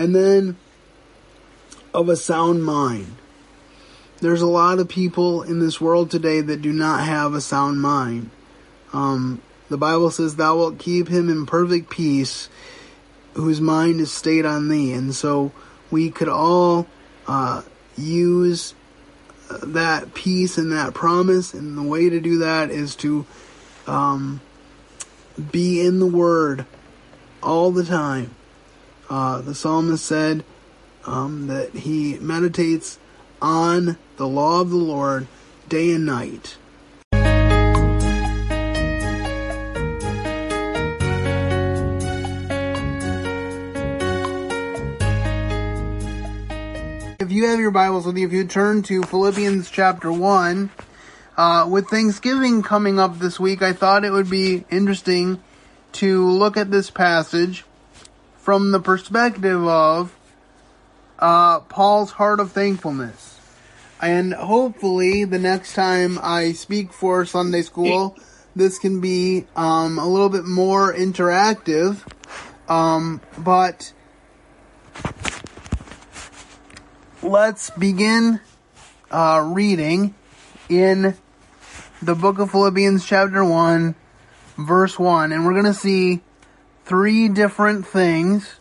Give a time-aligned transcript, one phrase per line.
[0.00, 0.56] And then
[1.92, 3.16] of a sound mind.
[4.22, 7.82] There's a lot of people in this world today that do not have a sound
[7.82, 8.30] mind.
[8.94, 12.48] Um, the Bible says, Thou wilt keep him in perfect peace
[13.34, 14.94] whose mind is stayed on thee.
[14.94, 15.52] And so
[15.90, 16.86] we could all
[17.26, 17.60] uh,
[17.98, 18.72] use
[19.50, 21.52] that peace and that promise.
[21.52, 23.26] And the way to do that is to
[23.86, 24.40] um,
[25.52, 26.64] be in the Word
[27.42, 28.34] all the time.
[29.10, 30.44] Uh, the psalmist said
[31.04, 32.96] um, that he meditates
[33.42, 35.26] on the law of the Lord
[35.68, 36.56] day and night.
[47.18, 50.70] If you have your Bibles with you, if you turn to Philippians chapter 1,
[51.36, 55.42] uh, with Thanksgiving coming up this week, I thought it would be interesting
[55.92, 57.64] to look at this passage
[58.50, 60.12] from the perspective of
[61.20, 63.38] uh, Paul's heart of thankfulness.
[64.02, 68.16] And hopefully, the next time I speak for Sunday school,
[68.56, 72.04] this can be um, a little bit more interactive.
[72.68, 73.92] Um, but
[77.22, 78.40] let's begin
[79.12, 80.12] uh, reading
[80.68, 81.14] in
[82.02, 83.94] the book of Philippians, chapter 1,
[84.58, 85.30] verse 1.
[85.30, 86.20] And we're going to see
[86.90, 88.58] three different things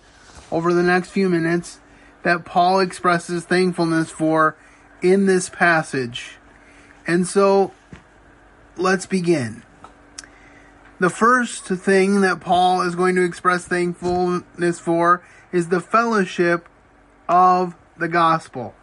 [0.51, 1.79] over the next few minutes
[2.21, 4.55] that Paul expresses thankfulness for
[5.01, 6.37] in this passage.
[7.07, 7.73] And so
[8.77, 9.63] let's begin.
[10.99, 16.69] The first thing that Paul is going to express thankfulness for is the fellowship
[17.27, 18.75] of the gospel.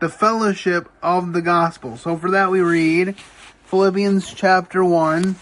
[0.00, 1.96] The fellowship of the gospel.
[1.96, 3.16] So for that we read
[3.64, 5.34] Philippians chapter 1,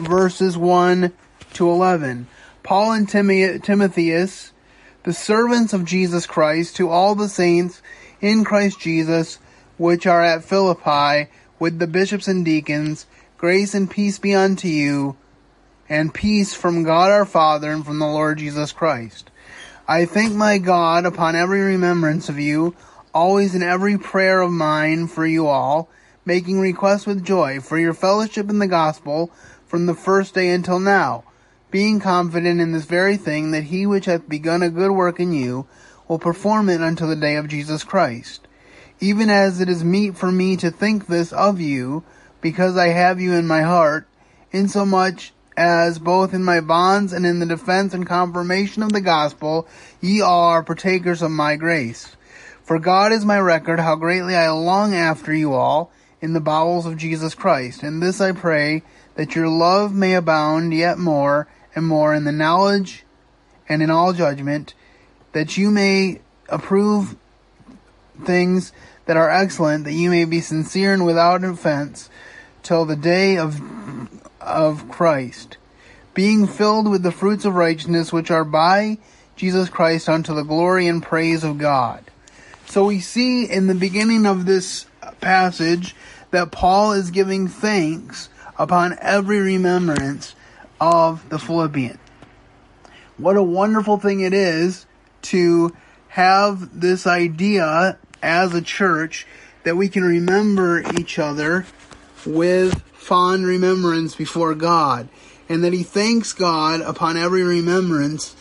[0.00, 1.12] verses 1
[1.52, 2.26] to 11.
[2.66, 4.52] Paul and Timotheus,
[5.04, 7.80] the servants of Jesus Christ, to all the saints
[8.20, 9.38] in Christ Jesus,
[9.78, 13.06] which are at Philippi, with the bishops and deacons,
[13.38, 15.16] grace and peace be unto you,
[15.88, 19.30] and peace from God our Father and from the Lord Jesus Christ.
[19.86, 22.74] I thank my God upon every remembrance of you,
[23.14, 25.88] always in every prayer of mine for you all,
[26.24, 29.30] making request with joy for your fellowship in the gospel
[29.68, 31.22] from the first day until now,
[31.76, 35.30] being confident in this very thing that he which hath begun a good work in
[35.30, 35.66] you
[36.08, 38.48] will perform it until the day of Jesus Christ.
[38.98, 42.02] Even as it is meet for me to think this of you,
[42.40, 44.08] because I have you in my heart,
[44.52, 49.68] insomuch as both in my bonds and in the defense and confirmation of the gospel
[50.00, 52.16] ye are partakers of my grace.
[52.62, 55.92] For God is my record how greatly I long after you all
[56.22, 57.82] in the bowels of Jesus Christ.
[57.82, 58.82] And this I pray,
[59.16, 63.04] that your love may abound yet more and more in the knowledge
[63.68, 64.74] and in all judgment,
[65.32, 67.14] that you may approve
[68.24, 68.72] things
[69.04, 72.10] that are excellent, that you may be sincere and without offense,
[72.62, 73.60] till the day of
[74.40, 75.56] of Christ,
[76.14, 78.96] being filled with the fruits of righteousness which are by
[79.34, 82.04] Jesus Christ unto the glory and praise of God.
[82.66, 84.86] So we see in the beginning of this
[85.20, 85.94] passage
[86.30, 90.35] that Paul is giving thanks upon every remembrance
[90.80, 91.98] of the Philippian.
[93.16, 94.86] What a wonderful thing it is
[95.22, 95.74] to
[96.08, 99.26] have this idea as a church
[99.64, 101.66] that we can remember each other
[102.24, 105.08] with fond remembrance before God,
[105.48, 108.34] and that he thanks God upon every remembrance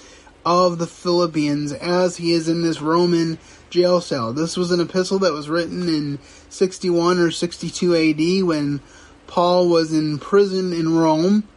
[0.46, 3.38] of the Philippians as he is in this Roman
[3.70, 4.34] jail cell.
[4.34, 6.20] This was an epistle that was written in
[6.50, 8.80] 61 or 62 AD when
[9.28, 11.48] Paul was in prison in Rome.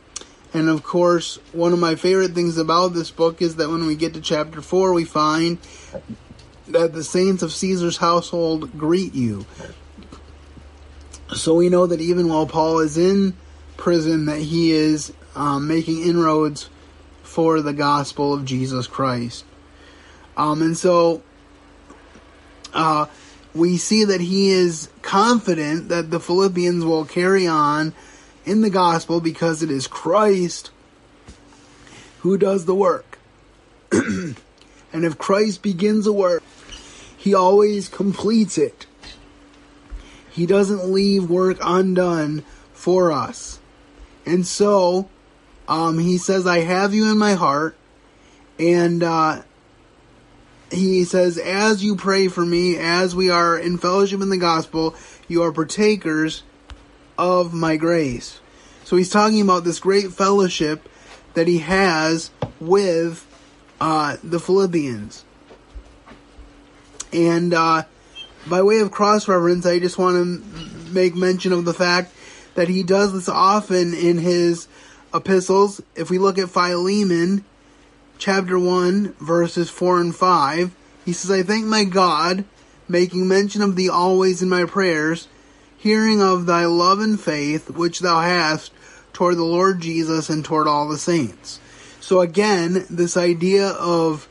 [0.55, 3.97] And of course, one of my favorite things about this book is that when we
[3.97, 5.59] get to chapter 4, we find
[6.69, 9.47] that the saints of Caesar's household greet you.
[11.35, 13.35] So we know that even while Paul is in
[13.77, 16.71] prison, that he is um, making inroads
[17.23, 19.45] for the gospel of Jesus Christ.
[20.37, 21.23] Um, and so
[22.73, 23.07] uh,
[23.55, 27.95] we see that he is confident that the Philippians will carry on
[28.49, 30.71] in the gospel because it is Christ
[32.21, 33.19] who does the work.
[33.93, 34.37] and
[34.93, 36.43] if Christ begins a work,
[37.17, 38.87] he always completes it.
[40.31, 43.61] He doesn't leave work undone for us.
[44.25, 45.09] And so,
[45.67, 47.77] um, he says, I have you in my heart.
[48.59, 49.43] And, uh,
[50.71, 54.95] he says, as you pray for me, as we are in fellowship in the gospel,
[55.27, 56.43] you are partakers
[57.19, 58.41] of my grace.
[58.85, 60.89] So he's talking about this great fellowship
[61.35, 62.31] that he has
[62.61, 63.27] with
[63.81, 65.25] uh, the Philippians.
[67.13, 67.83] And uh,
[68.47, 72.15] by way of cross reference, I just want to make mention of the fact
[72.55, 74.69] that he does this often in his
[75.15, 75.81] epistles.
[75.95, 77.45] If we look at Philemon,
[78.19, 80.75] chapter 1, verses 4 and 5,
[81.05, 82.45] he says, I thank my God,
[82.89, 85.29] making mention of thee always in my prayers,
[85.79, 88.73] hearing of thy love and faith which thou hast
[89.13, 91.61] toward the Lord Jesus and toward all the saints.
[92.01, 94.29] So again, this idea of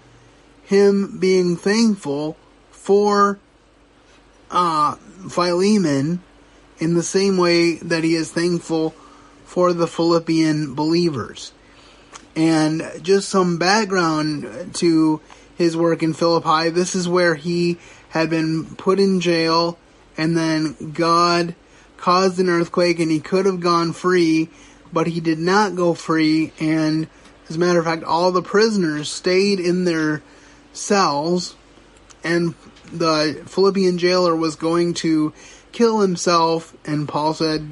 [0.64, 2.38] him being thankful
[2.72, 3.40] for
[4.52, 4.96] uh,
[5.30, 6.22] Philemon
[6.80, 8.92] in the same way that he is thankful
[9.46, 11.52] for the Philippian believers.
[12.36, 15.22] And just some background to
[15.58, 16.70] his work in Philippi.
[16.70, 17.78] This is where he
[18.10, 19.78] had been put in jail,
[20.18, 21.56] and then God
[21.98, 24.50] caused an earthquake, and he could have gone free,
[24.92, 26.54] but he did not go free.
[26.60, 27.08] And
[27.50, 30.22] as a matter of fact, all the prisoners stayed in their
[30.74, 31.56] cells,
[32.24, 32.56] and
[32.92, 35.34] the Philippian jailer was going to
[35.72, 37.70] kill himself, and Paul said,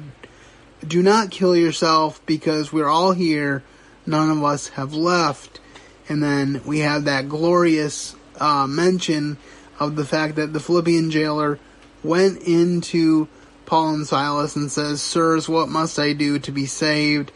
[0.86, 3.62] Do not kill yourself because we're all here.
[4.06, 5.60] None of us have left.
[6.08, 9.38] And then we have that glorious uh, mention
[9.80, 11.58] of the fact that the Philippian jailer
[12.06, 13.28] went into
[13.66, 17.32] Paul and Silas and says, Sirs, what must I do to be saved?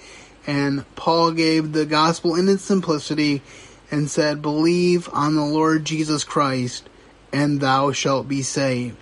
[0.46, 3.42] And Paul gave the gospel in its simplicity
[3.90, 6.88] and said, Believe on the Lord Jesus Christ,
[7.32, 8.96] and thou shalt be saved.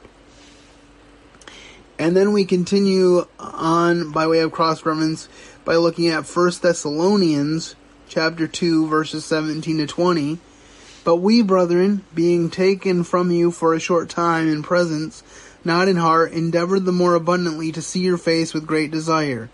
[1.98, 5.28] And then we continue on by way of cross reference
[5.64, 7.74] by looking at 1 Thessalonians
[8.08, 10.38] chapter 2 verses 17 to 20.
[11.04, 15.22] But we, brethren, being taken from you for a short time in presence,
[15.64, 19.50] not in heart, endeavored the more abundantly to see your face with great desire.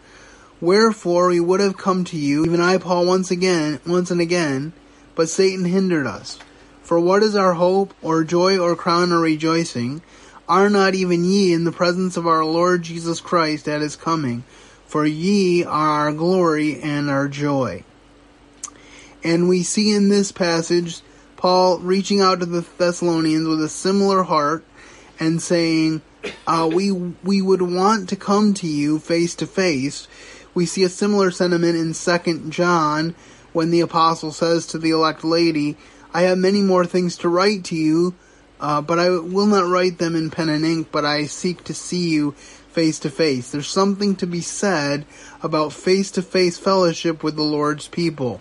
[0.60, 4.72] Wherefore we would have come to you, even I, Paul, once again, once and again,
[5.14, 6.38] but Satan hindered us.
[6.82, 10.02] For what is our hope, or joy, or crown, or rejoicing?
[10.48, 14.44] Are not even ye in the presence of our Lord Jesus Christ at his coming?
[14.86, 17.84] For ye are our glory and our joy.
[19.24, 21.00] And we see in this passage
[21.36, 24.64] Paul reaching out to the Thessalonians with a similar heart
[25.18, 26.02] and saying,
[26.46, 30.08] uh, we we would want to come to you face to face.
[30.54, 33.14] We see a similar sentiment in Second John
[33.52, 35.76] when the apostle says to the elect lady,
[36.12, 38.14] I have many more things to write to you,
[38.60, 41.74] uh, but I will not write them in pen and ink, but I seek to
[41.74, 43.50] see you face to face.
[43.50, 45.06] There's something to be said
[45.42, 48.40] about face to face fellowship with the Lord's people.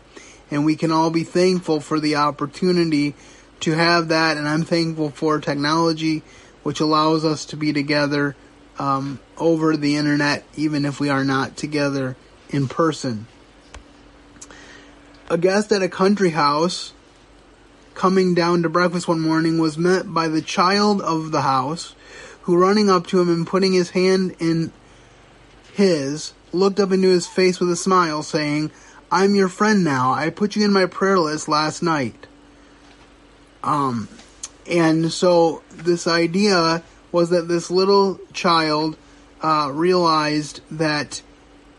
[0.49, 3.15] And we can all be thankful for the opportunity
[3.61, 6.21] to have that, and I'm thankful for technology
[6.63, 8.36] which allows us to be together
[8.80, 12.15] um, over the internet, even if we are not together
[12.50, 13.27] in person
[15.30, 16.94] a guest at a country house
[17.94, 21.95] coming down to breakfast one morning was met by the child of the house,
[22.44, 24.71] who running up to him and putting his hand in
[25.74, 28.69] his, looked up into his face with a smile, saying,
[29.12, 30.12] I'm your friend now.
[30.12, 32.27] I put you in my prayer list last night.
[33.63, 34.07] Um,
[34.68, 38.98] and so this idea was that this little child
[39.42, 41.21] uh, realized that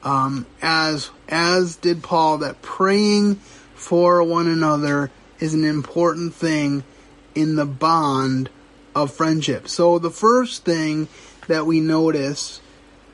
[0.02, 3.36] um, as as did Paul, that praying
[3.74, 5.10] for one another
[5.40, 6.84] is an important thing
[7.34, 8.50] in the bond
[8.94, 9.68] of friendship.
[9.68, 11.08] So the first thing
[11.48, 12.60] that we notice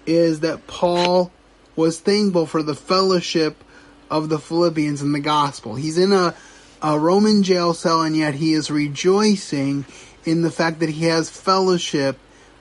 [0.07, 1.33] is that Paul
[1.77, 3.63] was thankful for the fellowship
[4.11, 5.77] of the Philippians in the gospel.
[5.77, 6.35] He's in a,
[6.83, 9.85] a Roman jail cell and yet he is rejoicing
[10.25, 12.19] in the fact that he has fellowship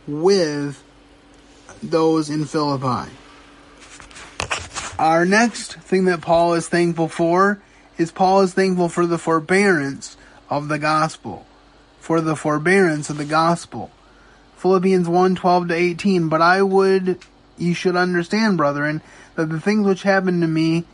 [0.07, 0.83] with
[1.81, 3.11] those in Philippi.
[4.97, 7.61] Our next thing that Paul is thankful for
[7.97, 10.17] is Paul is thankful for the forbearance
[10.49, 11.45] of the gospel.
[11.99, 13.91] For the forbearance of the gospel.
[14.57, 16.27] Philippians 1 12 to 18.
[16.27, 17.19] But I would
[17.57, 19.01] you should understand, brethren,
[19.35, 20.85] that the things which happened to me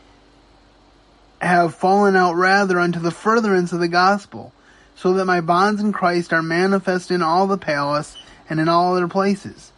[1.41, 4.53] have fallen out rather unto the furtherance of the gospel,
[4.95, 8.15] so that my bonds in Christ are manifest in all the palace
[8.49, 9.71] and in all other places.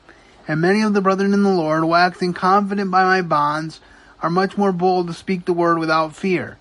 [0.47, 3.79] And many of the brethren in the Lord, waxing confident by my bonds,
[4.21, 6.57] are much more bold to speak the word without fear.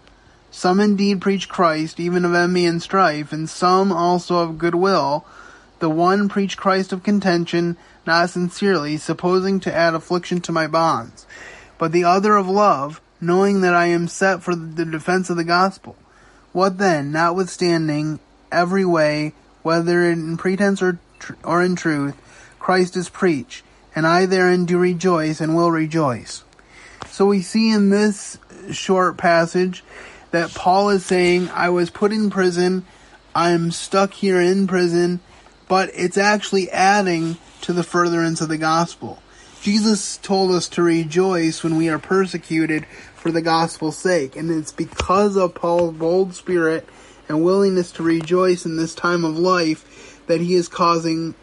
[0.50, 5.24] Some indeed preach Christ, even of envy and strife, and some also of goodwill.
[5.78, 7.76] The one preach Christ of contention,
[8.06, 11.26] not sincerely, supposing to add affliction to my bonds,
[11.76, 15.44] but the other of love, knowing that I am set for the defense of the
[15.44, 15.96] gospel.
[16.52, 18.20] What then, notwithstanding
[18.50, 19.32] every way,
[19.62, 22.14] whether in pretense or, tr- or in truth,
[22.58, 26.44] Christ is preached, and I therein do rejoice and will rejoice.
[27.08, 28.38] So we see in this
[28.72, 29.84] short passage
[30.30, 32.84] that Paul is saying, I was put in prison,
[33.34, 35.20] I'm stuck here in prison,
[35.68, 39.22] but it's actually adding to the furtherance of the gospel.
[39.66, 44.70] Jesus told us to rejoice when we are persecuted for the gospel's sake, and it's
[44.70, 46.88] because of Paul's bold spirit
[47.28, 51.34] and willingness to rejoice in this time of life that he is causing,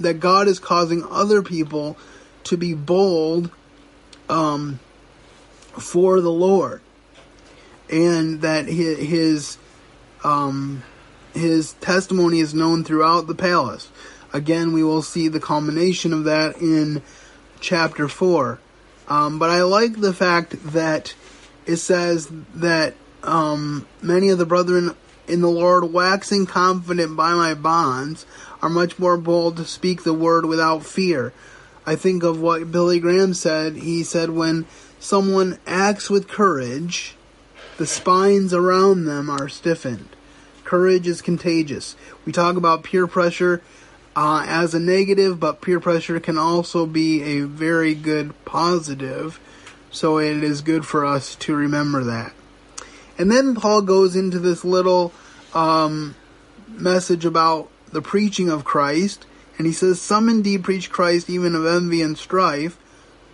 [0.00, 1.98] that God is causing other people
[2.44, 3.50] to be bold
[4.30, 4.80] um,
[5.78, 6.80] for the Lord,
[7.90, 9.58] and that his,
[10.24, 10.82] um,
[11.34, 13.90] his testimony is known throughout the palace.
[14.32, 17.02] Again, we will see the culmination of that in
[17.66, 18.60] chapter 4.
[19.08, 21.14] Um, but I like the fact that
[21.66, 22.94] it says that
[23.24, 24.94] um, many of the brethren
[25.26, 28.24] in the Lord, waxing confident by my bonds,
[28.62, 31.32] are much more bold to speak the word without fear.
[31.84, 33.76] I think of what Billy Graham said.
[33.76, 34.66] He said, when
[35.00, 37.16] someone acts with courage,
[37.78, 40.08] the spines around them are stiffened.
[40.64, 41.96] Courage is contagious.
[42.24, 43.60] We talk about peer pressure
[44.16, 49.38] uh, as a negative, but peer pressure can also be a very good positive.
[49.90, 52.32] So it is good for us to remember that.
[53.18, 55.12] And then Paul goes into this little
[55.54, 56.16] um,
[56.68, 59.26] message about the preaching of Christ.
[59.58, 62.78] And he says, Some indeed preach Christ even of envy and strife,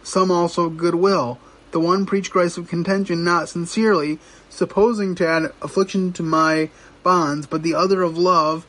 [0.02, 1.38] some also of goodwill.
[1.70, 4.18] The one preach Christ of contention, not sincerely,
[4.50, 6.70] supposing to add affliction to my
[7.02, 8.66] bonds, but the other of love,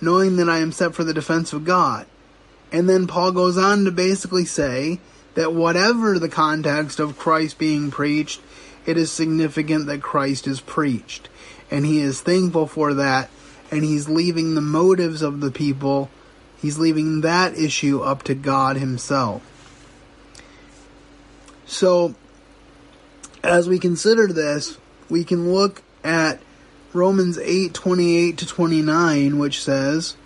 [0.00, 2.06] knowing that I am set for the defense of God.
[2.72, 5.00] And then Paul goes on to basically say
[5.34, 8.40] that whatever the context of Christ being preached,
[8.86, 11.28] it is significant that Christ is preached.
[11.70, 13.30] And he is thankful for that,
[13.70, 16.10] and he's leaving the motives of the people,
[16.60, 19.42] he's leaving that issue up to God himself.
[21.66, 22.16] So,
[23.44, 24.76] as we consider this,
[25.08, 26.40] we can look at
[26.92, 30.16] Romans 8 28 to 29, which says,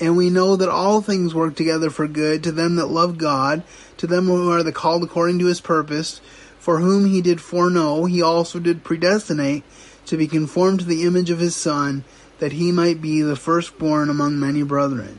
[0.00, 3.62] And we know that all things work together for good to them that love God,
[3.98, 6.22] to them who are the called according to his purpose,
[6.58, 9.64] for whom he did foreknow, he also did predestinate
[10.06, 12.04] to be conformed to the image of his Son,
[12.38, 15.18] that he might be the firstborn among many brethren.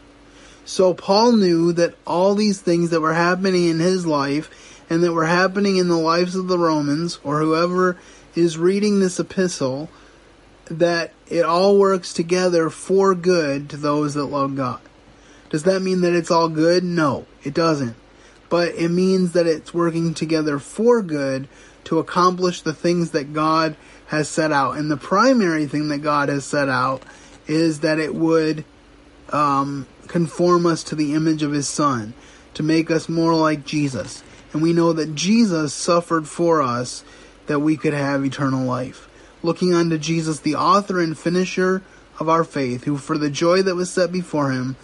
[0.66, 4.50] So Paul knew that all these things that were happening in his life
[4.90, 7.96] and that were happening in the lives of the Romans, or whoever
[8.34, 9.90] is reading this epistle,
[10.66, 14.80] that it all works together for good to those that love God.
[15.50, 16.84] Does that mean that it's all good?
[16.84, 17.96] No, it doesn't.
[18.50, 21.48] But it means that it's working together for good
[21.86, 23.76] to accomplish the things that God
[24.08, 24.78] has set out.
[24.78, 27.04] And the primary thing that God has set out
[27.48, 28.64] is that it would
[29.30, 32.14] um, conform us to the image of His Son,
[32.54, 34.24] to make us more like Jesus.
[34.54, 37.04] And we know that Jesus suffered for us
[37.48, 39.10] that we could have eternal life
[39.44, 41.84] looking unto Jesus, the author and finisher
[42.20, 44.76] of our faith, who for the joy that was set before him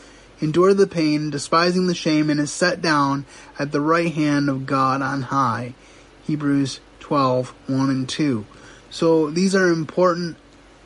[0.42, 3.26] endured the pain, despising the shame, and is set down
[3.58, 5.74] at the right hand of God on high.
[6.24, 8.46] Hebrews 12 1 and 2.
[8.90, 10.38] So these are important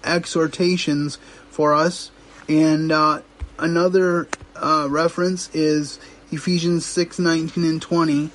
[0.03, 1.18] exhortations
[1.50, 2.12] for us.
[2.50, 3.22] And uh,
[3.58, 6.00] another uh, reference is
[6.32, 8.32] Ephesians 6 19 and 20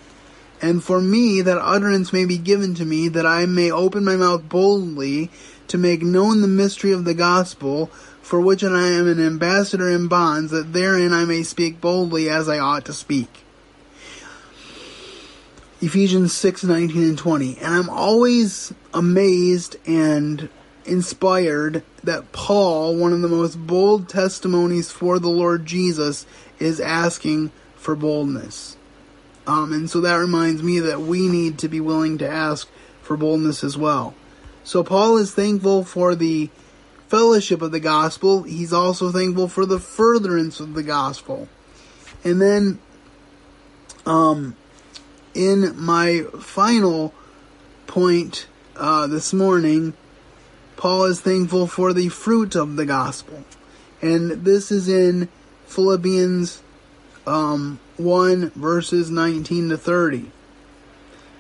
[0.61, 4.17] and for me that utterance may be given to me, that I may open my
[4.17, 5.31] mouth boldly
[5.69, 7.87] to make known the mystery of the gospel,
[8.23, 12.49] for which I am an ambassador in bonds, that therein I may speak boldly as
[12.49, 13.45] I ought to speak.
[15.81, 17.59] Ephesians 6 19 and 20.
[17.59, 20.49] And I'm always amazed and
[20.85, 26.27] inspired that Paul, one of the most bold testimonies for the Lord Jesus,
[26.59, 28.78] is asking for boldness.
[29.49, 32.69] Um, and so that reminds me that we need to be willing to ask
[33.01, 34.15] for boldness as well.
[34.63, 36.51] So Paul is thankful for the
[37.09, 38.43] fellowship of the gospel.
[38.43, 41.49] He's also thankful for the furtherance of the gospel.
[42.23, 42.79] And then,
[44.05, 44.55] um,
[45.33, 47.15] in my final
[47.87, 49.95] point uh, this morning,
[50.77, 53.45] Paul is thankful for the fruit of the gospel.
[54.03, 55.31] And this is in
[55.65, 56.63] Philippians
[57.27, 60.31] um, 1 verses 19 to 30.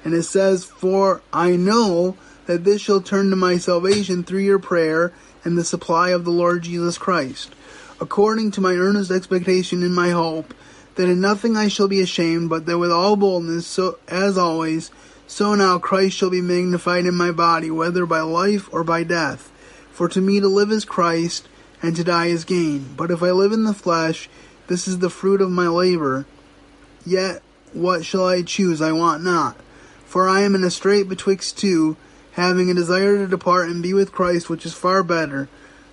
[0.05, 4.59] And it says, For I know that this shall turn to my salvation through your
[4.59, 5.12] prayer
[5.45, 7.55] and the supply of the Lord Jesus Christ,
[8.00, 10.55] according to my earnest expectation and my hope,
[10.97, 14.91] that in nothing I shall be ashamed, but that with all boldness, so as always,
[15.29, 19.53] so now Christ shall be magnified in my body, whether by life or by death.
[19.93, 21.47] For to me to live is Christ,
[21.83, 22.95] and to die is gain.
[22.97, 24.29] But if I live in the flesh,
[24.67, 26.27] this is the fruit of my labor.
[27.09, 28.83] Yet what shall I choose?
[28.83, 29.57] I want not.
[30.05, 31.97] For I am in a strait betwixt two,
[32.33, 35.49] having a desire to depart and be with Christ, which is far better.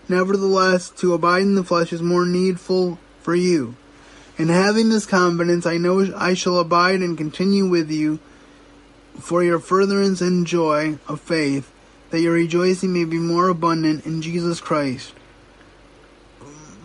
[0.10, 3.76] Nevertheless, to abide in the flesh is more needful for you.
[4.38, 8.20] And having this confidence, I know I shall abide and continue with you
[9.20, 11.72] for your furtherance and joy of faith,
[12.10, 15.14] that your rejoicing may be more abundant in Jesus Christ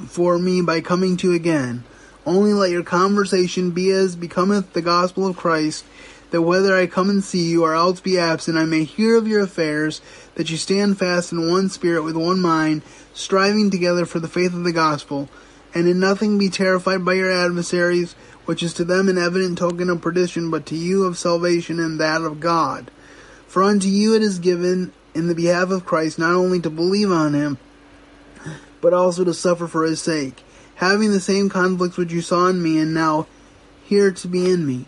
[0.06, 1.84] for me by coming to again.
[2.30, 5.84] Only let your conversation be as becometh the gospel of Christ,
[6.30, 9.26] that whether I come and see you or else be absent, I may hear of
[9.26, 10.00] your affairs,
[10.36, 12.82] that you stand fast in one spirit with one mind,
[13.12, 15.28] striving together for the faith of the gospel,
[15.74, 18.12] and in nothing be terrified by your adversaries,
[18.44, 21.98] which is to them an evident token of perdition, but to you of salvation and
[21.98, 22.92] that of God.
[23.48, 27.10] For unto you it is given in the behalf of Christ not only to believe
[27.10, 27.58] on him,
[28.80, 30.44] but also to suffer for his sake,
[30.80, 33.26] having the same conflicts which you saw in me and now
[33.84, 34.86] here to be in me.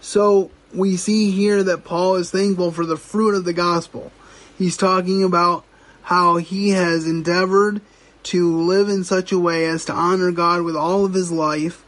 [0.00, 4.10] So we see here that Paul is thankful for the fruit of the gospel.
[4.58, 5.64] He's talking about
[6.02, 7.80] how he has endeavored
[8.24, 11.84] to live in such a way as to honor God with all of his life.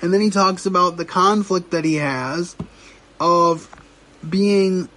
[0.00, 2.56] And then he talks about the conflict that he has
[3.20, 3.70] of
[4.28, 4.88] being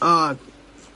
[0.00, 0.36] uh,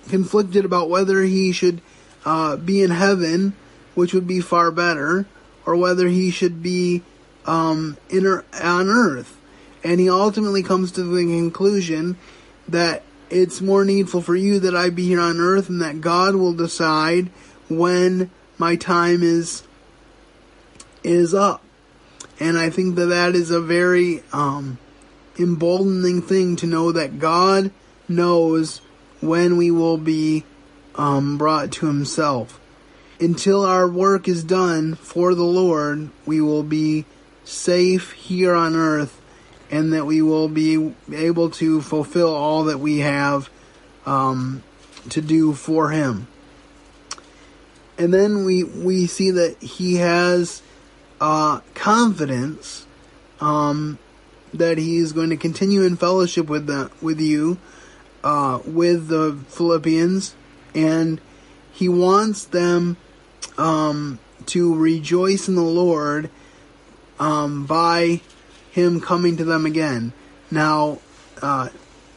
[0.09, 1.81] conflicted about whether he should
[2.25, 3.55] uh, be in heaven,
[3.97, 5.27] which would be far better,
[5.67, 7.03] or whether he should be
[7.45, 9.37] um, in, on earth.
[9.85, 12.17] And he ultimately comes to the conclusion
[12.69, 16.35] that it's more needful for you that I be here on earth and that God
[16.37, 17.29] will decide
[17.69, 19.65] when my time is
[21.03, 21.63] is up.
[22.41, 24.79] And I think that that is a very um,
[25.39, 27.71] emboldening thing to know that God
[28.09, 28.81] knows
[29.21, 30.45] when we will be
[30.97, 32.61] um, brought to Himself.
[33.19, 37.07] Until our work is done for the Lord, we will be
[37.45, 39.21] safe here on earth
[39.71, 43.49] and that we will be able to fulfill all that we have
[44.05, 44.63] um,
[45.09, 46.29] to do for Him.
[47.99, 50.63] And then we, we see that He has
[51.21, 52.87] uh, confidence
[53.41, 53.99] um,
[54.53, 57.59] that He is going to continue in fellowship with the, with you,
[58.23, 60.35] uh, with the Philippians,
[60.75, 61.21] and
[61.77, 62.97] he wants them
[63.59, 66.31] um, to rejoice in the Lord
[67.19, 68.21] um, by
[68.71, 70.13] him coming to them again.
[70.51, 70.99] Now,
[71.43, 71.71] uh,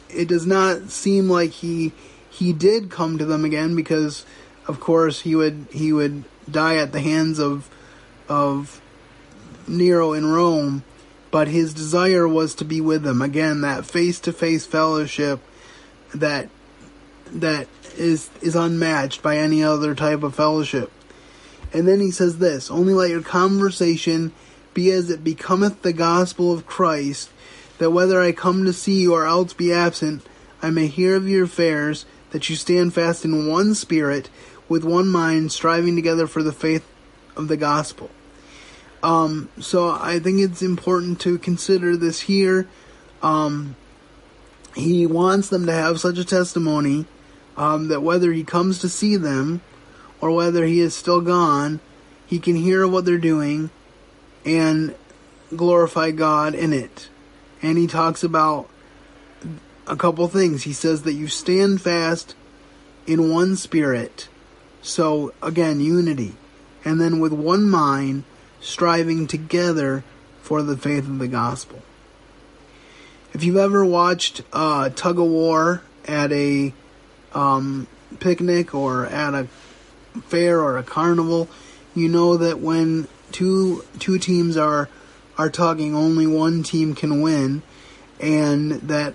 [0.08, 1.92] it does not seem like he
[2.28, 4.24] he did come to them again because,
[4.66, 7.68] of course, he would he would die at the hands of
[8.28, 8.80] of
[9.66, 10.84] Nero in Rome.
[11.30, 13.60] But his desire was to be with them again.
[13.60, 15.40] That face to face fellowship
[16.12, 16.48] that
[17.26, 20.90] that is is unmatched by any other type of fellowship.
[21.72, 24.32] And then he says this, only let your conversation
[24.74, 27.30] be as it becometh the gospel of Christ,
[27.78, 30.26] that whether I come to see you or else be absent,
[30.62, 34.30] I may hear of your affairs, that you stand fast in one spirit,
[34.68, 36.86] with one mind, striving together for the faith
[37.36, 38.10] of the gospel.
[39.02, 42.68] Um, so I think it's important to consider this here.
[43.22, 43.76] Um,
[44.76, 47.06] he wants them to have such a testimony
[47.56, 49.62] um, that whether he comes to see them
[50.20, 51.80] or whether he is still gone,
[52.26, 53.70] he can hear what they're doing
[54.44, 54.94] and
[55.54, 57.08] glorify God in it.
[57.62, 58.68] And he talks about
[59.86, 60.62] a couple things.
[60.62, 62.34] He says that you stand fast
[63.06, 64.28] in one spirit.
[64.82, 66.34] So, again, unity.
[66.84, 68.24] And then with one mind,
[68.60, 70.04] striving together
[70.42, 71.82] for the faith of the gospel.
[73.32, 76.72] If you've ever watched uh, tug of war at a
[77.32, 77.86] um,
[78.18, 79.48] picnic or at a
[80.26, 81.48] fair or a carnival,
[81.94, 84.88] you know that when two two teams are
[85.38, 87.62] are tugging, only one team can win,
[88.20, 89.14] and that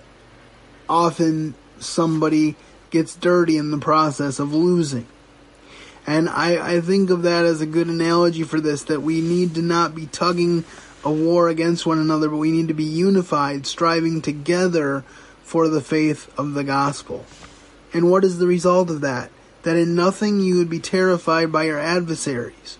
[0.88, 2.56] often somebody
[2.90, 5.06] gets dirty in the process of losing.
[6.06, 9.54] And I, I think of that as a good analogy for this that we need
[9.56, 10.64] to not be tugging
[11.04, 15.04] a war against one another, but we need to be unified, striving together
[15.42, 17.24] for the faith of the gospel.
[17.92, 19.30] And what is the result of that?
[19.66, 22.78] That in nothing you would be terrified by your adversaries,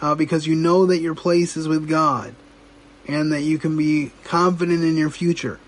[0.00, 2.34] uh, because you know that your place is with God,
[3.08, 5.58] and that you can be confident in your future.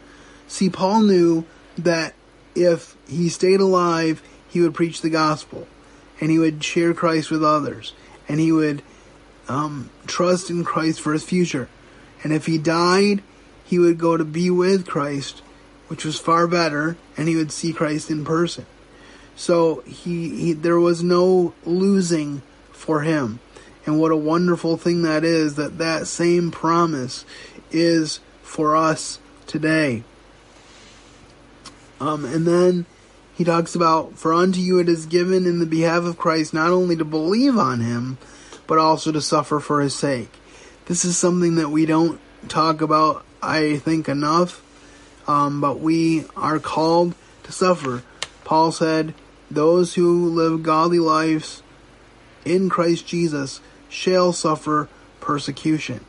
[0.47, 1.45] See, Paul knew
[1.77, 2.15] that
[2.55, 5.67] if he stayed alive, he would preach the gospel,
[6.21, 7.93] and he would share Christ with others,
[8.29, 8.83] and he would
[9.49, 11.69] um, trust in Christ for his future.
[12.23, 13.23] And if he died,
[13.65, 15.43] he would go to be with Christ
[15.89, 18.67] which was far better, and he would see Christ in person.
[19.39, 23.39] So he, he there was no losing for him.
[23.87, 27.25] And what a wonderful thing that is that that same promise
[27.71, 30.03] is for us today.
[32.01, 32.85] Um, and then
[33.33, 36.71] he talks about, For unto you it is given in the behalf of Christ not
[36.71, 38.19] only to believe on him,
[38.67, 40.33] but also to suffer for his sake.
[40.87, 44.65] This is something that we don't talk about, I think, enough.
[45.29, 48.03] Um, but we are called to suffer.
[48.43, 49.15] Paul said,
[49.51, 51.63] Those who live godly lives
[52.45, 54.89] in Christ Jesus shall suffer
[55.21, 56.05] persecution.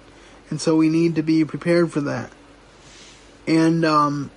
[0.49, 2.32] And so we need to be prepared for that.
[3.47, 4.32] And um,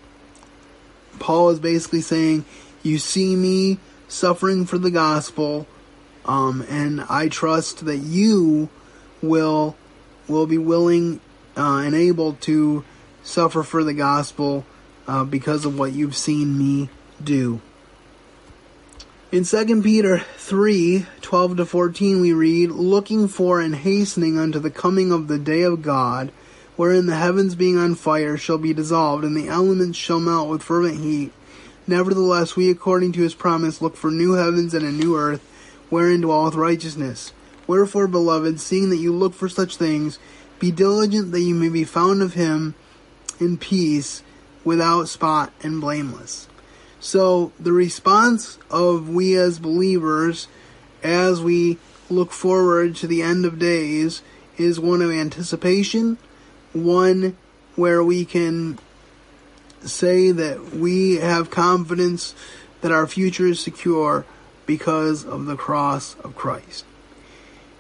[1.19, 2.45] Paul is basically saying,
[2.83, 5.67] You see me suffering for the gospel,
[6.25, 8.69] um, and I trust that you
[9.23, 9.77] will
[10.29, 11.21] will be willing
[11.57, 12.85] uh, and able to
[13.23, 14.65] suffer for the gospel
[15.07, 16.89] uh, because of what you've seen me
[17.23, 17.61] do.
[19.33, 24.71] In 2 Peter 3 12 to 14, we read, Looking for and hastening unto the
[24.71, 26.31] coming of the day of God,
[26.77, 30.63] wherein the heavens being on fire shall be dissolved, and the elements shall melt with
[30.63, 31.33] fervent heat.
[31.87, 35.41] Nevertheless, we, according to his promise, look for new heavens and a new earth,
[35.89, 37.33] wherein dwelleth righteousness.
[37.67, 40.19] Wherefore, beloved, seeing that you look for such things,
[40.59, 42.75] be diligent that you may be found of him
[43.41, 44.23] in peace,
[44.63, 46.49] without spot and blameless.
[47.05, 50.47] So, the response of we as believers,
[51.03, 54.23] as we look forward to the end of days,
[54.57, 56.17] is one of anticipation,
[56.73, 57.37] one
[57.75, 58.79] where we can
[59.81, 62.37] say that we have confidence
[62.83, 64.25] that our future is secure
[64.65, 66.85] because of the cross of Christ.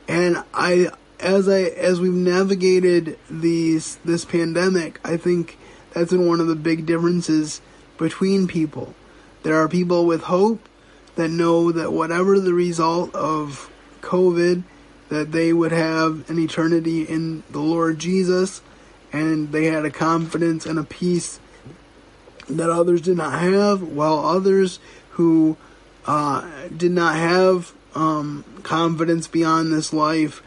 [0.08, 5.58] And I as I as we've navigated these this pandemic, I think
[5.92, 7.60] that's been one of the big differences
[7.98, 8.96] between people.
[9.42, 10.68] There are people with hope
[11.16, 14.62] that know that whatever the result of COVID,
[15.08, 18.62] that they would have an eternity in the Lord Jesus,
[19.12, 21.38] and they had a confidence and a peace
[22.48, 24.78] that others did not have, while others
[25.10, 25.56] who
[26.06, 30.42] uh, did not have um, confidence beyond this life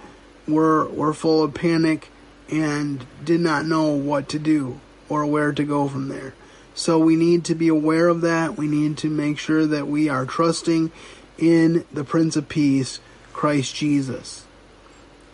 [0.48, 2.10] were were full of panic
[2.50, 4.80] and did not know what to do
[5.10, 6.34] or where to go from there.
[6.76, 8.58] So we need to be aware of that.
[8.58, 10.92] We need to make sure that we are trusting
[11.38, 13.00] in the Prince of Peace,
[13.32, 14.46] Christ Jesus.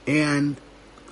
[0.06, 0.58] And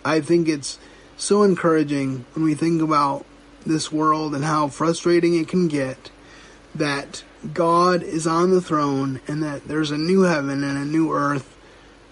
[0.06, 0.78] I think it's
[1.18, 3.26] so encouraging when we think about
[3.66, 6.12] this world and how frustrating it can get
[6.76, 11.12] that God is on the throne and that there's a new heaven and a new
[11.12, 11.56] earth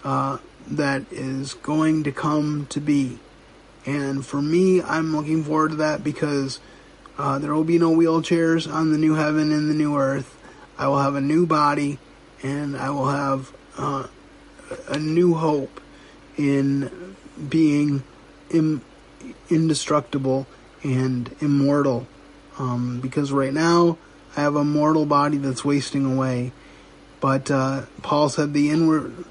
[0.02, 3.18] uh, that is going to come to be.
[3.86, 6.58] And for me, I'm looking forward to that because
[7.18, 10.36] uh, there will be no wheelchairs on the new heaven and the new earth.
[10.78, 11.98] I will have a new body,
[12.42, 14.06] and I will have uh,
[14.86, 15.80] a new hope
[16.36, 17.16] in
[17.48, 18.04] being
[18.50, 18.82] Im-
[19.50, 20.46] indestructible
[20.84, 22.06] and immortal.
[22.58, 23.98] Um, because right now,
[24.36, 26.52] I have a mortal body that's wasting away.
[27.20, 29.24] But uh, Paul said, "The inward,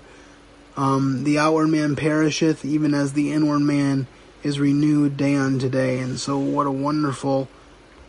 [0.75, 4.07] um, the outward man perisheth, even as the inward man
[4.43, 7.47] is renewed day on day." And so, what a wonderful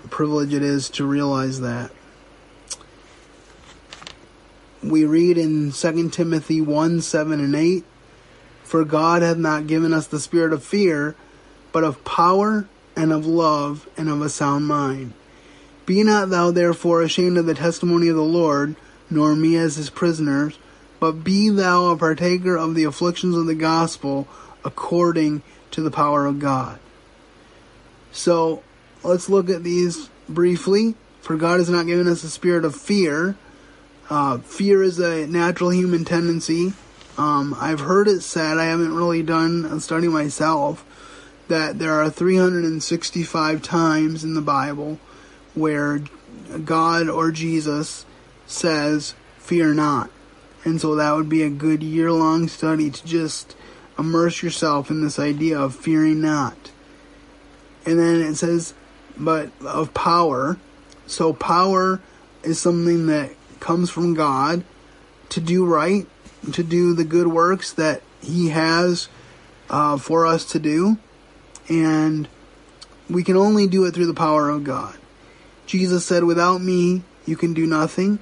[0.07, 1.91] privilege it is to realize that.
[4.83, 7.85] We read in 2 Timothy 1 7 and 8
[8.63, 11.17] For God hath not given us the spirit of fear,
[11.73, 15.15] but of power and of love and of a sound mind.
[15.87, 18.77] Be not thou therefore ashamed of the testimony of the Lord,
[19.09, 20.53] nor me as his prisoner,
[21.01, 24.29] but be thou a partaker of the afflictions of the gospel
[24.65, 26.79] according to the power of God.
[28.13, 28.63] So,
[29.03, 30.95] let's look at these briefly.
[31.21, 33.37] For God has not given us a spirit of fear.
[34.09, 36.73] Uh, fear is a natural human tendency.
[37.19, 40.85] Um, I've heard it said, I haven't really done a study myself,
[41.49, 44.99] that there are 365 times in the Bible
[45.55, 46.03] where
[46.65, 48.07] God or Jesus
[48.47, 50.11] says, Fear not.
[50.65, 53.57] And so that would be a good year long study to just
[53.99, 56.71] immerse yourself in this idea of fearing not.
[57.85, 58.75] And then it says,
[59.19, 60.59] but of power.
[61.07, 62.01] So power
[62.43, 64.65] is something that comes from God
[65.31, 66.07] to do right,
[66.53, 69.09] to do the good works that He has
[69.69, 70.99] uh, for us to do,
[71.69, 72.29] and
[73.11, 74.97] we can only do it through the power of God.
[75.67, 78.19] Jesus said, "Without me, you can do nothing."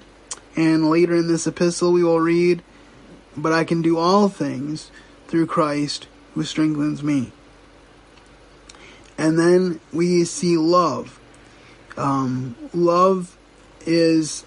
[0.56, 2.62] And later in this epistle, we will read,
[3.36, 4.90] "But I can do all things
[5.28, 7.32] through Christ who strengthens me."
[9.18, 11.18] And then we see love.
[11.96, 13.36] Um, love
[13.86, 14.44] is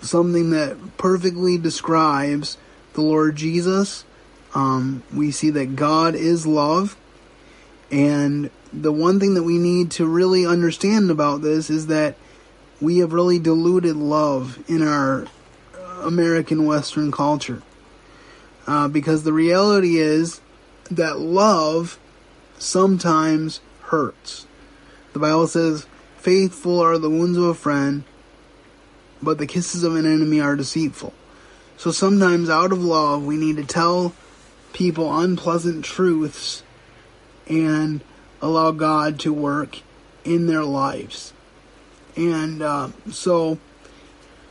[0.00, 2.58] something that perfectly describes
[2.92, 4.04] the Lord Jesus.
[4.54, 6.96] Um, we see that God is love.
[7.90, 12.16] And the one thing that we need to really understand about this is that
[12.80, 15.26] we have really diluted love in our
[16.02, 17.62] American Western culture.
[18.66, 20.40] Uh, because the reality is
[20.90, 21.98] that love
[22.58, 24.46] sometimes hurts.
[25.12, 25.86] The Bible says,
[26.18, 28.04] Faithful are the wounds of a friend,
[29.22, 31.12] but the kisses of an enemy are deceitful.
[31.76, 34.12] So sometimes, out of love, we need to tell
[34.72, 36.62] people unpleasant truths
[37.48, 38.02] and
[38.42, 39.78] allow God to work
[40.24, 41.32] in their lives.
[42.16, 43.58] And uh, so,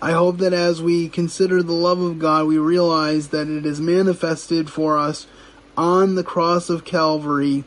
[0.01, 3.81] I hope that as we consider the love of God, we realize that it is
[3.81, 5.27] manifested for us
[5.75, 7.65] on the cross of Calvary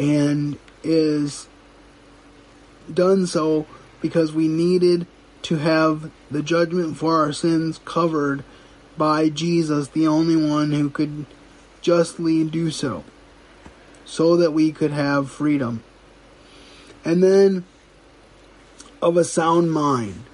[0.00, 1.46] and is
[2.92, 3.66] done so
[4.00, 5.06] because we needed
[5.42, 8.42] to have the judgment for our sins covered
[8.96, 11.26] by Jesus, the only one who could
[11.82, 13.04] justly do so,
[14.04, 15.82] so that we could have freedom.
[17.04, 17.64] And then
[19.02, 20.24] of a sound mind.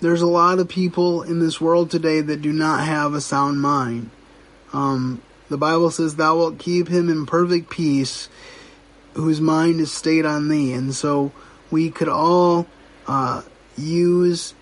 [0.00, 3.60] There's a lot of people in this world today that do not have a sound
[3.60, 4.10] mind.
[4.72, 8.28] Um, the Bible says, Thou wilt keep him in perfect peace
[9.14, 10.72] whose mind is stayed on thee.
[10.72, 11.32] And so
[11.70, 12.66] we could all
[13.06, 13.42] uh,
[13.76, 14.54] use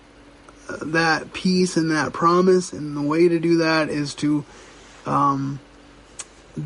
[0.81, 2.73] that peace and that promise.
[2.73, 4.45] And the way to do that is to
[5.05, 5.59] um,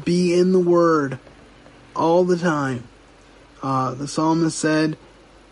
[0.04, 1.20] be in the Word
[1.96, 2.88] all the time.
[3.64, 4.98] Uh, the psalmist said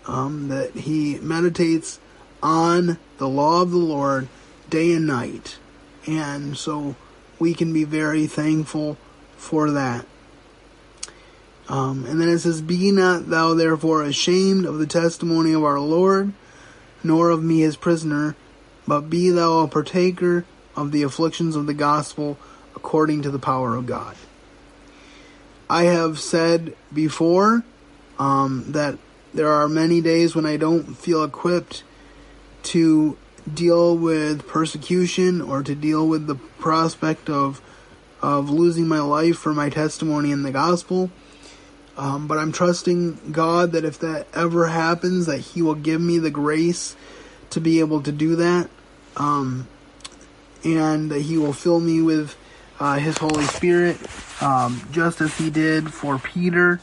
[0.06, 2.00] um, that he meditates
[2.42, 4.28] on the law of the Lord
[4.70, 5.58] day and night.
[6.06, 6.96] And so
[7.40, 8.98] we can be very thankful
[9.38, 10.06] for that.
[11.70, 15.80] Um, and then it says, Be not thou therefore ashamed of the testimony of our
[15.80, 16.34] Lord,
[17.04, 18.36] nor of me his prisoner,
[18.88, 20.46] but be thou a partaker
[20.76, 22.38] of the afflictions of the gospel
[22.76, 24.16] according to the power of God.
[25.70, 27.64] I have said before
[28.20, 28.98] um, that
[29.34, 31.84] there are many days when I don't feel equipped
[32.64, 33.18] to
[33.52, 37.62] deal with persecution or to deal with the prospect of
[38.22, 41.12] of losing my life for my testimony in the gospel.
[41.96, 46.18] Um, but I'm trusting God that if that ever happens, that He will give me
[46.18, 46.96] the grace
[47.52, 48.70] to be able to do that,
[49.16, 49.68] um,
[50.64, 52.36] and that He will fill me with
[52.80, 53.98] uh, His Holy Spirit,
[54.42, 56.82] um, just as He did for Peter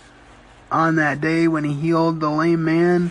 [0.70, 3.10] on that day when He healed the lame man,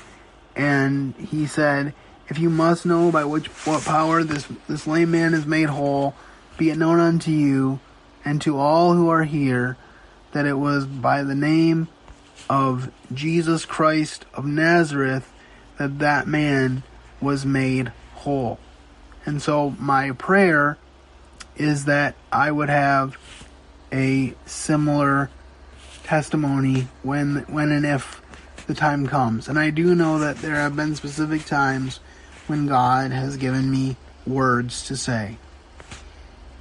[0.56, 1.94] and He said,
[2.30, 6.16] "If you must know by which what power this this lame man is made whole,
[6.58, 7.82] be it known unto you
[8.24, 9.76] and to all who are here."
[10.32, 11.88] That it was by the name
[12.50, 15.32] of Jesus Christ of Nazareth
[15.78, 16.84] that that man
[17.22, 18.60] was made whole.
[19.26, 20.78] And so my prayer
[21.56, 23.18] is that I would have
[23.92, 25.30] a similar
[26.04, 28.22] testimony when when and if
[28.68, 29.48] the time comes.
[29.48, 32.00] And I do know that there have been specific times
[32.48, 35.38] when God has given me words to say.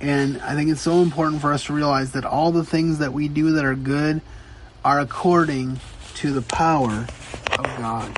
[0.00, 3.12] And I think it's so important for us to realize that all the things that
[3.12, 4.20] we do that are good
[4.84, 5.80] are according
[6.14, 7.06] to the power
[7.58, 8.16] of God.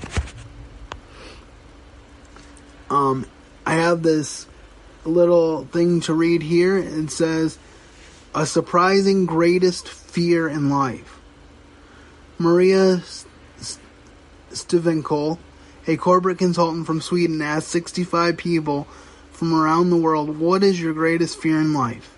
[2.90, 3.27] Um,
[3.64, 4.47] I have this
[5.05, 6.77] little thing to read here.
[6.77, 7.59] It says,
[8.35, 11.19] A surprising greatest fear in life.
[12.38, 13.03] Maria
[14.51, 15.38] Stivenkel,
[15.87, 18.87] a corporate consultant from Sweden, asked 65 people
[19.40, 22.14] from around the world, what is your greatest fear in life?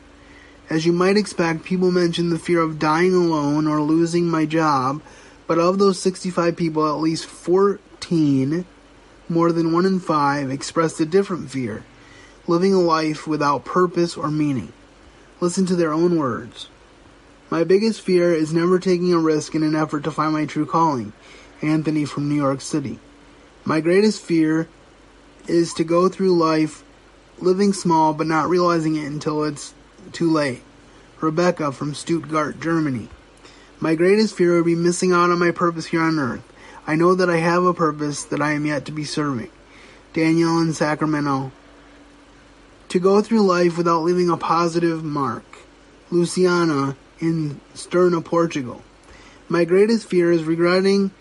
[0.68, 5.00] As you might expect, people mentioned the fear of dying alone or losing my job,
[5.46, 8.64] but of those 65 people, at least 14,
[9.28, 11.84] more than one in five, expressed a different fear
[12.48, 14.72] living a life without purpose or meaning.
[15.38, 16.70] Listen to their own words.
[17.50, 20.66] My biggest fear is never taking a risk in an effort to find my true
[20.66, 21.12] calling.
[21.62, 22.98] Anthony from New York City.
[23.64, 24.66] My greatest fear
[25.46, 26.82] is to go through life
[27.42, 29.74] living small but not realizing it until it's
[30.12, 30.62] too late.
[31.20, 33.08] Rebecca from Stuttgart, Germany.
[33.78, 36.42] My greatest fear would be missing out on my purpose here on earth.
[36.86, 39.50] I know that I have a purpose that I am yet to be serving.
[40.12, 41.52] Daniel in Sacramento.
[42.88, 45.44] To go through life without leaving a positive mark.
[46.10, 48.82] Luciana in Sintra, Portugal.
[49.48, 51.12] My greatest fear is regretting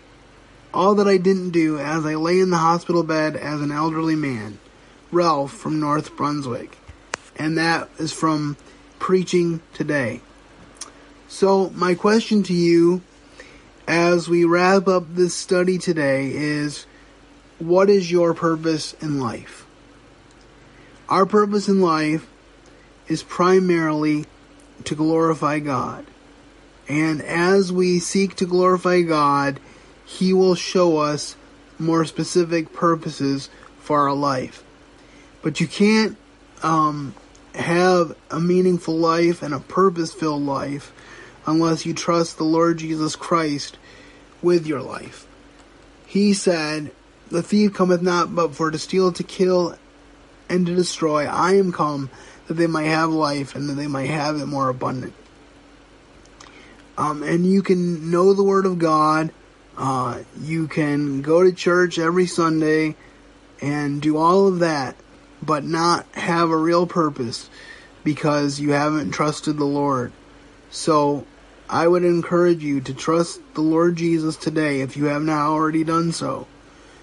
[0.74, 4.16] all that I didn't do as I lay in the hospital bed as an elderly
[4.16, 4.58] man.
[5.12, 6.78] Ralph from North Brunswick.
[7.36, 8.56] And that is from
[8.98, 10.22] Preaching Today.
[11.28, 13.02] So, my question to you
[13.86, 16.86] as we wrap up this study today is
[17.58, 19.66] what is your purpose in life?
[21.08, 22.28] Our purpose in life
[23.08, 24.24] is primarily
[24.84, 26.06] to glorify God.
[26.88, 29.60] And as we seek to glorify God,
[30.04, 31.36] He will show us
[31.78, 34.64] more specific purposes for our life.
[35.42, 36.16] But you can't
[36.62, 37.14] um,
[37.54, 40.92] have a meaningful life and a purpose filled life
[41.46, 43.78] unless you trust the Lord Jesus Christ
[44.40, 45.26] with your life.
[46.06, 46.92] He said,
[47.30, 49.76] The thief cometh not but for to steal, to kill,
[50.48, 51.26] and to destroy.
[51.26, 52.10] I am come
[52.46, 55.14] that they might have life and that they might have it more abundant.
[56.98, 59.32] Um, and you can know the Word of God.
[59.76, 62.94] Uh, you can go to church every Sunday
[63.62, 64.96] and do all of that,
[65.42, 67.50] but not have a real purpose
[68.04, 70.12] because you haven't trusted the Lord.
[70.70, 71.26] So
[71.68, 75.84] I would encourage you to trust the Lord Jesus today if you have not already
[75.84, 76.46] done so,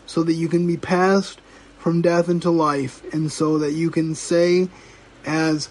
[0.06, 1.42] so that you can be passed
[1.78, 4.68] from death into life, and so that you can say,
[5.26, 5.70] as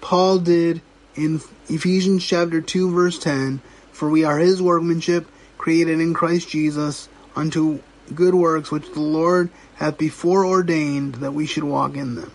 [0.00, 0.80] Paul did
[1.14, 3.60] in Ephesians chapter 2 verse 10,
[3.92, 5.26] for we are his workmanship,
[5.58, 7.80] created in Christ Jesus, unto
[8.12, 12.32] good works which the Lord hath before ordained that we should walk in them.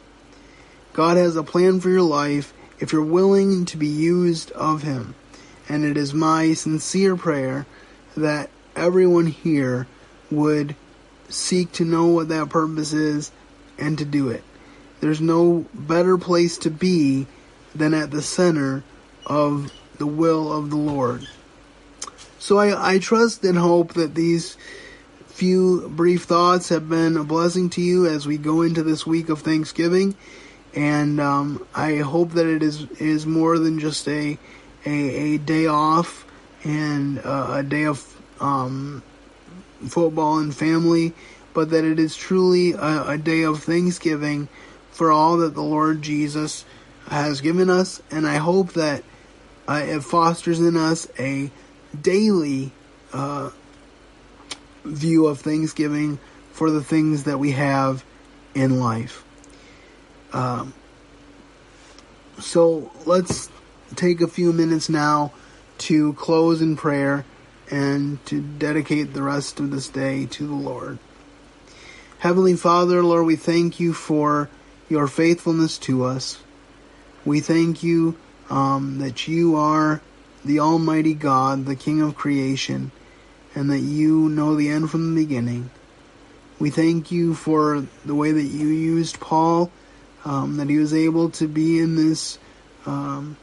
[0.93, 5.15] God has a plan for your life if you're willing to be used of him.
[5.67, 7.65] And it is my sincere prayer
[8.17, 9.87] that everyone here
[10.31, 10.75] would
[11.29, 13.31] seek to know what that purpose is
[13.77, 14.43] and to do it.
[14.99, 17.27] There's no better place to be
[17.73, 18.83] than at the center
[19.25, 21.27] of the will of the Lord.
[22.39, 24.57] So I, I trust and hope that these
[25.39, 29.29] few brief thoughts have been a blessing to you as we go into this week
[29.29, 30.13] of Thanksgiving.
[30.75, 34.37] And um, I hope that it is is more than just a
[34.85, 36.25] a, a day off
[36.65, 38.05] and uh, a day of
[38.41, 39.01] um,
[39.87, 41.13] football and family,
[41.53, 44.49] but that it is truly a, a day of thanksgiving
[44.91, 46.65] for all that the Lord Jesus
[47.07, 48.01] has given us.
[48.11, 49.05] And I hope that
[49.69, 51.49] uh, it fosters in us a
[52.01, 52.73] daily
[53.13, 53.51] uh,
[54.83, 56.19] view of Thanksgiving
[56.51, 58.03] for the things that we have
[58.55, 59.23] in life.
[60.33, 60.73] Um,
[62.39, 63.49] so let's
[63.95, 65.31] take a few minutes now
[65.79, 67.25] to close in prayer
[67.71, 70.99] and to dedicate the rest of this day to the Lord.
[72.19, 74.49] Heavenly Father, Lord, we thank you for
[74.89, 76.39] your faithfulness to us.
[77.23, 78.17] We thank you
[78.49, 80.01] um, that you are
[80.43, 82.91] the Almighty God, the King of creation,
[83.55, 85.69] and that you know the end from the beginning.
[86.59, 89.71] We thank you for the way that you used Paul,
[90.25, 92.37] um, that he was able to be in this
[92.85, 93.37] um,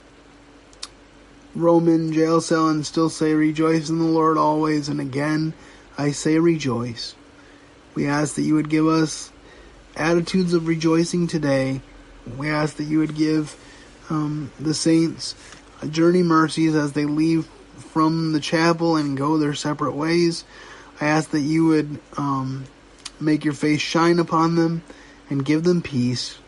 [1.55, 4.89] Roman jail cell and still say, Rejoice in the Lord always.
[4.89, 5.55] And again,
[5.97, 7.15] I say, Rejoice.
[7.95, 9.33] We ask that you would give us
[9.97, 11.81] attitudes of rejoicing today.
[12.37, 13.57] We ask that you would give
[14.11, 15.35] um, the saints
[15.91, 20.45] journey mercies as they leave from the chapel and go their separate ways.
[21.01, 22.65] I ask that you would um,
[23.21, 24.83] make your face shine upon them
[25.29, 26.39] and give them peace.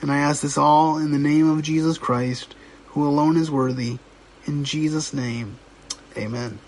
[0.00, 2.54] And I ask this all in the name of Jesus Christ,
[2.88, 3.98] who alone is worthy.
[4.46, 5.58] In Jesus' name,
[6.16, 6.58] amen.